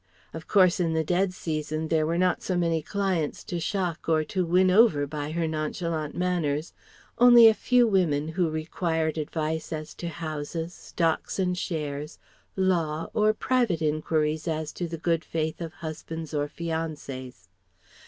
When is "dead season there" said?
1.03-2.07